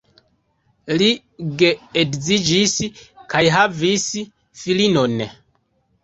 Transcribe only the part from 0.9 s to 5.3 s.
Li geedziĝis kaj havis filinon.